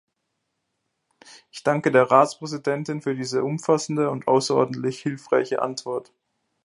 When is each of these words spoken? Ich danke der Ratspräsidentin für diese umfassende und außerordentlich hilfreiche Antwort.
Ich 1.51 1.61
danke 1.61 1.91
der 1.91 2.09
Ratspräsidentin 2.09 3.03
für 3.03 3.15
diese 3.15 3.43
umfassende 3.43 4.09
und 4.09 4.27
außerordentlich 4.27 4.99
hilfreiche 4.99 5.61
Antwort. 5.61 6.11